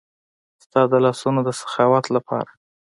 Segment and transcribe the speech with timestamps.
[0.63, 2.51] ستا د لاسونو د سخاوت د پاره